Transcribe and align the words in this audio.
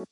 A 0.00 0.06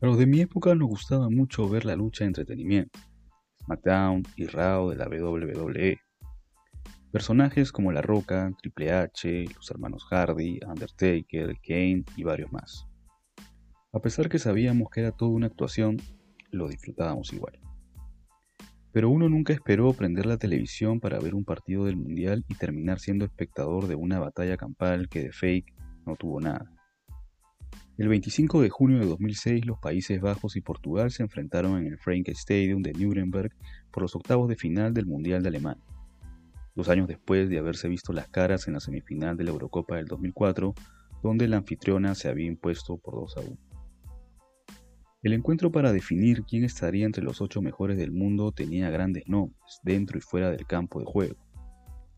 los 0.00 0.18
de 0.18 0.26
mi 0.26 0.40
época 0.40 0.74
nos 0.74 0.88
gustaba 0.88 1.30
mucho 1.30 1.68
ver 1.68 1.84
la 1.84 1.94
lucha 1.94 2.24
de 2.24 2.28
entretenimiento, 2.28 2.98
SmackDown 3.62 4.24
y 4.36 4.46
Raw 4.46 4.90
de 4.90 4.96
la 4.96 5.06
WWE. 5.06 6.07
Personajes 7.10 7.72
como 7.72 7.90
La 7.90 8.02
Roca, 8.02 8.52
Triple 8.60 8.92
H, 8.92 9.46
los 9.54 9.70
hermanos 9.70 10.04
Hardy, 10.10 10.60
Undertaker, 10.66 11.56
Kane 11.66 12.04
y 12.16 12.22
varios 12.22 12.52
más. 12.52 12.86
A 13.94 14.00
pesar 14.00 14.28
que 14.28 14.38
sabíamos 14.38 14.90
que 14.90 15.00
era 15.00 15.12
toda 15.12 15.30
una 15.30 15.46
actuación, 15.46 15.96
lo 16.50 16.68
disfrutábamos 16.68 17.32
igual. 17.32 17.58
Pero 18.92 19.08
uno 19.08 19.30
nunca 19.30 19.54
esperó 19.54 19.94
prender 19.94 20.26
la 20.26 20.36
televisión 20.36 21.00
para 21.00 21.18
ver 21.18 21.34
un 21.34 21.46
partido 21.46 21.86
del 21.86 21.96
Mundial 21.96 22.44
y 22.46 22.54
terminar 22.56 23.00
siendo 23.00 23.24
espectador 23.24 23.86
de 23.86 23.94
una 23.94 24.18
batalla 24.18 24.58
campal 24.58 25.08
que 25.08 25.22
de 25.22 25.32
fake 25.32 25.74
no 26.04 26.14
tuvo 26.14 26.42
nada. 26.42 26.70
El 27.96 28.08
25 28.08 28.60
de 28.60 28.68
junio 28.68 28.98
de 28.98 29.06
2006 29.06 29.64
los 29.64 29.78
Países 29.78 30.20
Bajos 30.20 30.56
y 30.56 30.60
Portugal 30.60 31.10
se 31.10 31.22
enfrentaron 31.22 31.78
en 31.78 31.86
el 31.86 31.98
Frank 31.98 32.28
Stadium 32.28 32.82
de 32.82 32.92
Nuremberg 32.92 33.52
por 33.90 34.02
los 34.02 34.14
octavos 34.14 34.46
de 34.50 34.56
final 34.56 34.92
del 34.92 35.06
Mundial 35.06 35.42
de 35.42 35.48
Alemania. 35.48 35.82
Dos 36.78 36.88
años 36.90 37.08
después 37.08 37.48
de 37.48 37.58
haberse 37.58 37.88
visto 37.88 38.12
las 38.12 38.28
caras 38.28 38.68
en 38.68 38.74
la 38.74 38.78
semifinal 38.78 39.36
de 39.36 39.42
la 39.42 39.50
Eurocopa 39.50 39.96
del 39.96 40.06
2004, 40.06 40.76
donde 41.24 41.48
la 41.48 41.56
anfitriona 41.56 42.14
se 42.14 42.28
había 42.28 42.46
impuesto 42.46 42.98
por 42.98 43.16
2 43.16 43.36
a 43.36 43.40
1. 43.40 43.58
El 45.24 45.32
encuentro 45.32 45.72
para 45.72 45.92
definir 45.92 46.44
quién 46.44 46.62
estaría 46.62 47.04
entre 47.04 47.24
los 47.24 47.40
ocho 47.40 47.60
mejores 47.62 47.98
del 47.98 48.12
mundo 48.12 48.52
tenía 48.52 48.90
grandes 48.90 49.24
nombres 49.26 49.80
dentro 49.82 50.18
y 50.18 50.20
fuera 50.20 50.52
del 50.52 50.66
campo 50.66 51.00
de 51.00 51.06
juego. 51.06 51.34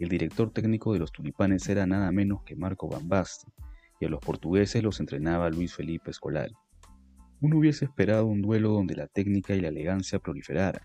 El 0.00 0.08
director 0.08 0.50
técnico 0.50 0.92
de 0.92 0.98
los 0.98 1.12
tulipanes 1.12 1.68
era 1.68 1.86
nada 1.86 2.10
menos 2.10 2.42
que 2.42 2.56
Marco 2.56 2.88
Van 2.88 3.08
y 4.00 4.06
a 4.06 4.08
los 4.08 4.18
portugueses 4.18 4.82
los 4.82 4.98
entrenaba 4.98 5.50
Luis 5.50 5.72
Felipe 5.72 6.10
Escolari. 6.10 6.56
Uno 7.40 7.58
hubiese 7.58 7.84
esperado 7.84 8.26
un 8.26 8.42
duelo 8.42 8.70
donde 8.70 8.96
la 8.96 9.06
técnica 9.06 9.54
y 9.54 9.60
la 9.60 9.68
elegancia 9.68 10.18
proliferaran, 10.18 10.82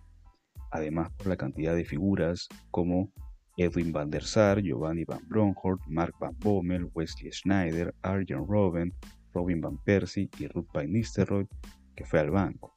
además 0.70 1.10
por 1.18 1.26
la 1.26 1.38
cantidad 1.38 1.76
de 1.76 1.86
figuras 1.86 2.48
como 2.70 3.12
Edwin 3.58 3.92
van 3.92 4.10
der 4.10 4.24
Sar, 4.24 4.62
Giovanni 4.62 5.06
van 5.06 5.22
Bronckhorst, 5.28 5.88
Mark 5.88 6.16
van 6.20 6.36
Bommel, 6.40 6.90
Wesley 6.94 7.32
Schneider, 7.32 7.94
Arjen 8.02 8.48
Robben, 8.48 8.94
Robin 9.34 9.62
van 9.62 9.78
Persie 9.84 10.30
y 10.40 10.48
Ruth 10.48 10.68
van 10.74 10.92
Nistelrooy, 10.92 11.48
que 11.96 12.06
fue 12.06 12.20
al 12.20 12.32
banco. 12.32 12.76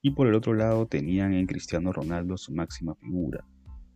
Y 0.00 0.12
por 0.12 0.26
el 0.26 0.34
otro 0.34 0.54
lado 0.54 0.86
tenían 0.86 1.34
en 1.34 1.46
Cristiano 1.46 1.92
Ronaldo 1.92 2.38
su 2.38 2.54
máxima 2.54 2.94
figura, 2.94 3.44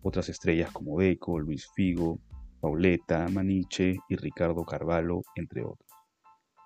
otras 0.02 0.28
estrellas 0.28 0.70
como 0.72 0.98
Deco, 0.98 1.38
Luis 1.38 1.70
Figo, 1.74 2.20
Pauleta, 2.60 3.26
Maniche 3.28 3.96
y 4.08 4.16
Ricardo 4.16 4.64
Carvalho, 4.64 5.22
entre 5.36 5.62
otros. 5.62 5.90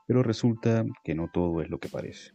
Pero 0.06 0.22
resulta 0.24 0.84
que 1.04 1.14
no 1.14 1.28
todo 1.32 1.62
es 1.62 1.70
lo 1.70 1.78
que 1.78 1.88
parece. 1.88 2.32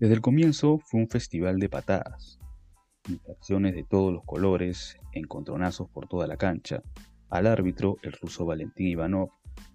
Desde 0.00 0.14
el 0.14 0.20
comienzo 0.20 0.78
fue 0.84 1.00
un 1.00 1.08
festival 1.08 1.58
de 1.58 1.68
patadas, 1.68 2.38
infracciones 3.08 3.74
de 3.74 3.84
todos 3.84 4.12
los 4.12 4.24
colores, 4.24 4.96
encontronazos 5.12 5.88
por 5.90 6.08
toda 6.08 6.26
la 6.26 6.36
cancha. 6.36 6.82
Al 7.30 7.46
árbitro, 7.46 7.96
el 8.02 8.12
ruso 8.12 8.44
Valentín 8.46 8.88
Ivanov, 8.88 9.30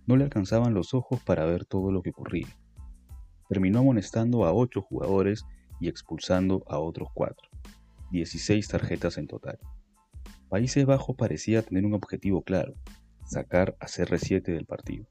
no 0.05 0.17
le 0.17 0.23
alcanzaban 0.23 0.73
los 0.73 0.93
ojos 0.93 1.21
para 1.23 1.45
ver 1.45 1.65
todo 1.65 1.91
lo 1.91 2.01
que 2.01 2.11
ocurría. 2.11 2.47
Terminó 3.49 3.79
amonestando 3.79 4.45
a 4.45 4.53
ocho 4.53 4.81
jugadores 4.81 5.45
y 5.79 5.87
expulsando 5.87 6.63
a 6.67 6.79
otros 6.79 7.09
cuatro. 7.13 7.49
16 8.11 8.67
tarjetas 8.67 9.17
en 9.17 9.27
total. 9.27 9.59
Países 10.49 10.85
Bajos 10.85 11.16
parecía 11.16 11.63
tener 11.63 11.85
un 11.85 11.93
objetivo 11.93 12.43
claro, 12.43 12.75
sacar 13.25 13.75
a 13.79 13.88
CR7 13.88 14.43
del 14.43 14.66
partido. 14.66 15.07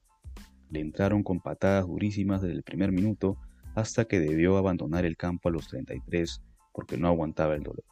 Le 0.71 0.81
entraron 0.81 1.23
con 1.23 1.41
patadas 1.41 1.87
durísimas 1.87 2.43
desde 2.43 2.55
el 2.55 2.63
primer 2.63 2.93
minuto 2.93 3.37
hasta 3.75 4.05
que 4.05 4.21
debió 4.21 4.57
abandonar 4.57 5.05
el 5.05 5.17
campo 5.17 5.49
a 5.49 5.53
los 5.53 5.69
33 5.69 6.43
porque 6.73 6.97
no 6.97 7.09
aguantaba 7.09 7.55
el 7.55 7.63
dolor. 7.63 7.85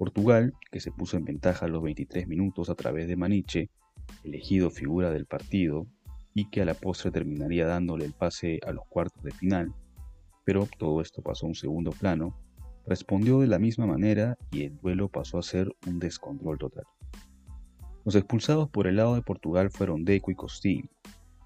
Portugal, 0.00 0.54
que 0.72 0.80
se 0.80 0.90
puso 0.90 1.18
en 1.18 1.26
ventaja 1.26 1.66
a 1.66 1.68
los 1.68 1.82
23 1.82 2.26
minutos 2.26 2.70
a 2.70 2.74
través 2.74 3.06
de 3.06 3.16
Maniche, 3.16 3.68
elegido 4.24 4.70
figura 4.70 5.10
del 5.10 5.26
partido 5.26 5.86
y 6.32 6.48
que 6.48 6.62
a 6.62 6.64
la 6.64 6.72
postre 6.72 7.10
terminaría 7.10 7.66
dándole 7.66 8.06
el 8.06 8.14
pase 8.14 8.60
a 8.66 8.72
los 8.72 8.86
cuartos 8.88 9.22
de 9.22 9.30
final, 9.30 9.74
pero 10.46 10.66
todo 10.78 11.02
esto 11.02 11.20
pasó 11.20 11.44
a 11.44 11.50
un 11.50 11.54
segundo 11.54 11.90
plano 11.90 12.34
respondió 12.86 13.40
de 13.40 13.46
la 13.46 13.58
misma 13.58 13.86
manera 13.86 14.38
y 14.50 14.62
el 14.62 14.78
duelo 14.78 15.10
pasó 15.10 15.36
a 15.36 15.42
ser 15.42 15.70
un 15.86 15.98
descontrol 15.98 16.56
total. 16.56 16.84
Los 18.06 18.14
expulsados 18.14 18.70
por 18.70 18.86
el 18.86 18.96
lado 18.96 19.14
de 19.16 19.20
Portugal 19.20 19.70
fueron 19.70 20.06
Deco 20.06 20.30
y 20.30 20.34
Costin, 20.34 20.88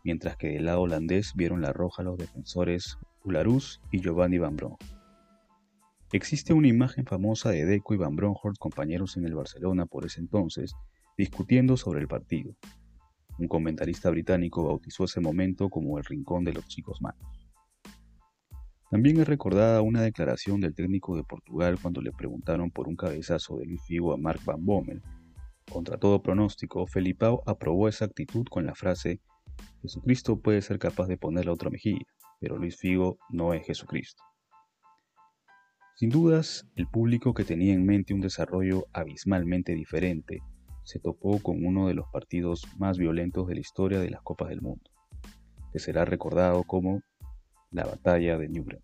mientras 0.04 0.36
que 0.36 0.50
del 0.50 0.66
lado 0.66 0.82
holandés 0.82 1.32
vieron 1.34 1.60
la 1.60 1.72
roja 1.72 2.04
los 2.04 2.16
defensores 2.16 2.98
Ularus 3.25 3.81
y 3.91 4.00
Giovanni 4.00 4.38
Van. 4.38 4.56
Existe 6.15 6.53
una 6.53 6.69
imagen 6.69 7.07
famosa 7.07 7.51
de 7.51 7.65
Deco 7.67 7.93
y 7.93 7.97
Van 7.97 8.15
Bronckhorst, 8.15 8.61
compañeros 8.61 9.17
en 9.17 9.25
el 9.25 9.35
Barcelona 9.35 9.85
por 9.85 10.07
ese 10.07 10.21
entonces, 10.21 10.77
discutiendo 11.19 11.77
sobre 11.77 12.03
el 12.03 12.07
partido. 12.07 12.55
Un 13.37 13.49
comentarista 13.49 14.11
británico 14.11 14.63
bautizó 14.63 15.07
ese 15.07 15.19
momento 15.21 15.69
como 15.69 15.99
el 15.99 16.05
rincón 16.05 16.45
de 16.45 16.53
los 16.53 16.69
chicos 16.69 17.03
malos. 17.03 17.51
También 18.93 19.19
es 19.19 19.27
recordada 19.27 19.83
una 19.83 20.03
declaración 20.03 20.61
del 20.61 20.77
técnico 20.77 21.17
de 21.17 21.25
Portugal 21.25 21.81
cuando 21.83 22.01
le 22.01 22.13
preguntaron 22.13 22.71
por 22.71 22.87
un 22.87 22.95
cabezazo 22.95 23.57
de 23.57 23.67
Luis 23.67 23.83
Figo 23.85 24.13
a 24.13 24.17
Mark 24.17 24.39
Van 24.45 24.65
Bommel. 24.65 25.03
Contra 25.69 25.99
todo 25.99 26.23
pronóstico, 26.23 26.87
Felipao 26.87 27.43
aprobó 27.45 27.89
esa 27.89 28.05
actitud 28.05 28.45
con 28.49 28.67
la 28.67 28.77
frase 28.77 29.21
Jesucristo 29.83 30.39
puede 30.39 30.63
ser 30.63 30.79
capaz 30.79 31.09
de 31.09 31.17
poner 31.17 31.47
la 31.47 31.53
otra 31.53 31.71
mejilla, 31.71 32.07
pero 32.39 32.57
Luis 32.57 32.77
Figo 32.77 33.19
no 33.31 33.53
es 33.53 33.67
Jesucristo. 33.67 34.23
Sin 35.97 36.10
dudas, 36.10 36.66
el 36.75 36.88
público 36.88 37.34
que 37.34 37.44
tenía 37.44 37.72
en 37.72 37.87
mente 37.87 38.15
un 38.15 38.21
desarrollo 38.21 38.87
abismalmente 38.93 39.75
diferente 39.75 40.43
se 40.82 40.99
topó 40.99 41.38
con 41.38 41.65
uno 41.65 41.87
de 41.87 41.94
los 41.94 42.06
partidos 42.12 42.66
más 42.78 42.99
violentos 42.99 43.47
de 43.47 43.55
la 43.55 43.60
historia 43.60 44.00
de 44.00 44.10
las 44.10 44.21
Copas 44.21 44.49
del 44.49 44.60
Mundo, 44.60 44.91
que 45.72 45.78
será 45.78 46.04
recordado 46.04 46.65
como 46.65 47.00
la 47.71 47.84
Batalla 47.84 48.37
de 48.37 48.49
Nuremberg. 48.49 48.83